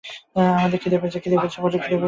আমাদের 0.55 0.79
খিদে 0.79 0.97
পেয়েছে। 0.97 1.19